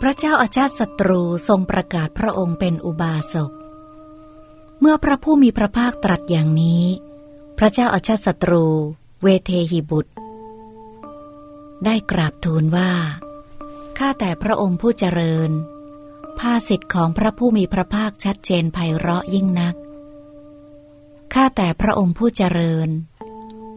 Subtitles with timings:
[0.00, 3.52] พระเจ้าอาชาติศัตรูทรงประกาศพระองค์เป็นอุบาสก
[4.80, 6.84] เมื่อพระผู้มีพระภาคตรัสอย่างนี้
[7.58, 8.66] พระเจ้าอาชาติศัตรู
[9.22, 10.12] เวเทหิบุตร
[11.84, 12.92] ได้กราบทูลว่า
[13.98, 15.50] ข้าแต่พระองค์ผู้เจริญ
[16.38, 19.74] ภาสิทธิ์ของพระผู้มีพระภาคชัดเจนไพเราะยิ่งนัก
[21.34, 22.88] ข้าแต่พระองค์ผู้เจริญ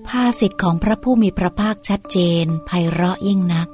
[0.07, 3.69] ภาสิทธิ์ของพระผู้มีพระภาคชัดเจนไพเราะยิ่งนัก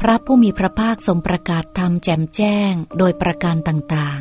[0.00, 4.20] พระผู้มีพระภาคทรงประกาศธรรมแจ่มแจ้งโดยประการต่าง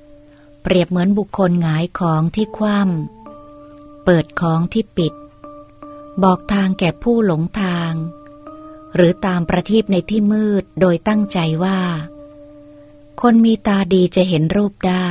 [0.00, 5.14] ๆ เปรียบเหมือนบุคคลหงายของที่คว่ำเปิดของที่ปิด
[6.22, 7.92] บอกทางแก่ผู้หลงทาง
[8.94, 11.80] หรือตามประทีปในที่มืดโดยตั้งใจว่า
[13.20, 15.08] คนมีตาดีจะเห็นรูปได้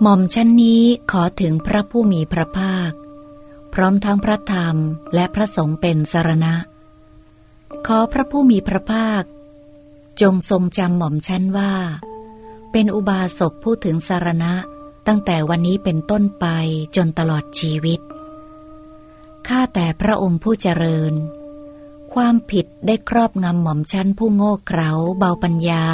[0.00, 2.92] หม่อมชั้นนี้ขอถึงพระผู้มีพระภาค
[3.72, 4.76] พร้อมทั้งพระธรรม
[5.14, 6.54] และพระสงฆ์เป็นสารณะ
[7.96, 9.24] อพระผู้มีพระภาค
[10.20, 11.74] จงทรงจำหม่อมชั้นว่า
[12.72, 14.54] เป็นอุบาสกผู้ถึงสารณะ
[15.06, 16.46] ตั้งแต่วันนี้เป็นต้นไป
[16.96, 18.00] จนตลอดชีวิต
[19.46, 21.14] ข้าแต่พระองค์ผู้เจริญ
[22.14, 25.84] ความผิดได้ครอบงำหม่อมชั้นผู้โง่เขลาเบาปัญญา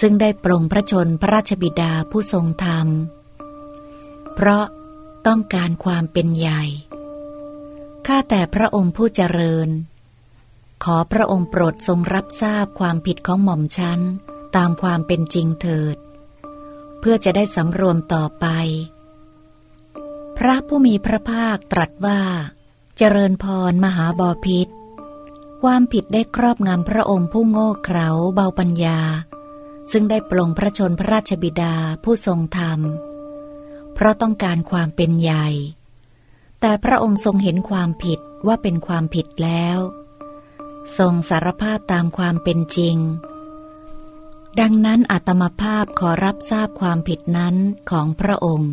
[0.00, 2.88] ซึ่งได้ปรงพระชนพระราชบิดาผู้ทรงธรรม
[4.34, 4.64] เพราะ
[5.26, 6.62] ต้องการความเป็นใหญ่
[8.06, 9.68] ข้าแต่พระองค์ผู้เจริญ
[10.84, 14.00] ขอพระองค์โปรดทรงรับทราบความผิดของหม่อมชัน
[14.56, 15.96] ตามความเป็นจริงเถิด
[17.00, 18.46] เพื่อจะได้สำรวมต่อไป
[20.38, 22.20] พระผู้มีพระภาคตรัสว่า
[22.96, 24.68] เจริญพรมหาบอพิษ
[25.62, 29.00] ความผิดได้ครอบงำพระองค์ผู้โง่เขลาเบาปัญญา
[29.92, 31.74] ซึ่งได้ปลงพระชนพระราชบิดา
[32.04, 32.80] ผู้ทรงธรรม
[33.94, 35.48] เพราะต้องการความเป็นใหญ่
[36.60, 39.78] แต่พระองค์ทรงเห็นความผิดว่าเป็นความผิดแล้ว
[40.98, 42.96] ทรงสารภาพตามความเป็นจริง
[44.60, 47.54] ดังนั้นอาตมาภาพขอรับทราบความผิดนั้น
[47.90, 48.72] ของพระองค์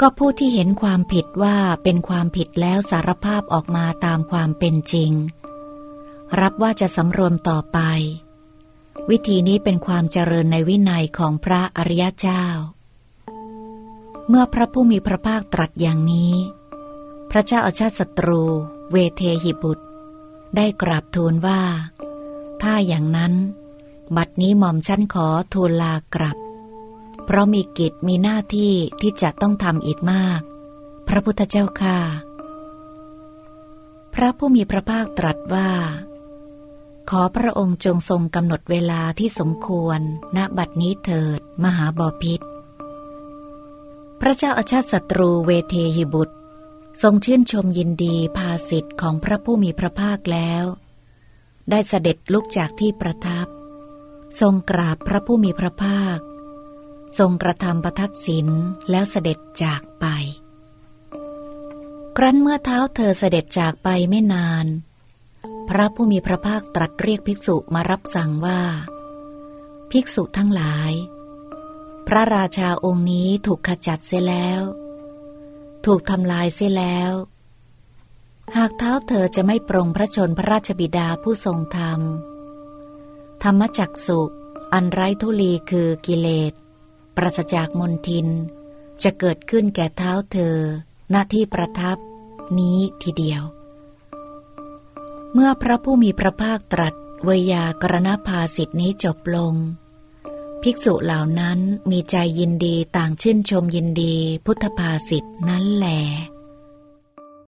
[0.00, 5.12] ก็ผู้ที่เห็นความผิดว่าเป็นความผิดแล้วสารภาพออกมาตามความเป็นจริง
[6.40, 7.78] รับว่าจะสำรวมต่อไป
[9.10, 12.44] วิธีนี้เป็นความเจริญในวินัยของพระอริยเจ้า
[14.28, 16.34] เมื่อพระผู้มีพระภาคตรัสอย่างนี้
[17.30, 18.42] พระเจ้าอาชาติศัตรู
[18.90, 19.85] เวเทหิบุตร
[20.56, 21.60] ได้กราบทูลว่า
[22.62, 23.34] ถ้าอย่างนั้น
[24.16, 26.36] บัดนี้หม่อมชั้นขอทูลลากลับ
[27.24, 30.40] เพราะมีกิจมีหน้าที่ที่จะต้องทำอีกมาก
[31.08, 31.98] พระพุทธเจ้าค่ะ
[34.14, 35.70] พระผู้มีพระภาคตรัสว่า
[37.10, 40.00] ขอพระองค์จงทรงกำหนดเวลาที่สมควร
[40.36, 42.40] ณบัดนี้เถิด มหาบอพิษ
[44.20, 46.35] พระเจ้าอาชาติศัตรูเวเทหิบุตร
[47.02, 50.64] ทรงชื่นชมยินดีภาสิทธิ์ของพระผู้มีพระภาคแล้ว
[51.70, 53.46] ได้เสด็จลุกจากที่ประทับ
[54.40, 56.18] ทรงกราบพระผู้มีพระภาค
[57.18, 58.48] ทรงกระทำประทักษิณ
[58.90, 60.06] แล้วเสด็จจากไป
[62.16, 64.66] ครั้นเมื่อเท้าเธอเสด็จจากไปไม่นาน
[65.68, 68.60] พระผู้มีพระภาคตรัสเรียกภิกษุมารับสั่งว่า
[69.90, 70.92] ภิกษุทั้งหลาย
[72.06, 74.62] พระราชาองค์นี้ถูกขจัดเสียแล้ว
[75.86, 77.12] ถูกทำลายเสียแล้ว
[78.56, 82.00] หากเท้าเธอจะไม่ปรงพระชนพระราชบิดาผู้ทรงธรรม
[83.42, 84.20] ธรรมจักสุ
[84.72, 86.52] อันไร้ทุลีคือกิเลส
[87.16, 88.28] ปราศจากมนทิน
[89.02, 90.56] จะเกิดขึ้นแก่เท้าเธอ
[91.10, 91.96] หน้าที่ประทับ
[92.58, 93.42] นี้ทีเดียว
[95.32, 99.54] เมื่อพระผู้มีพระภาคตรัสเวยากรณภาสิทธินี้จบลง
[100.68, 101.58] ภิกษุเหล่านั้น
[101.90, 104.14] มีใจยินดีต่างชื่นชมยินดี
[104.46, 106.00] พุทธภาษิตนั้นแหละ